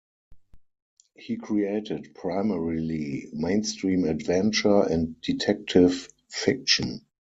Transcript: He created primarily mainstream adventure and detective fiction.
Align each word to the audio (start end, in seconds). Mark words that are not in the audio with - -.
He 1.13 1.37
created 1.37 2.15
primarily 2.15 3.29
mainstream 3.33 4.05
adventure 4.05 4.81
and 4.81 5.21
detective 5.21 6.07
fiction. 6.27 7.05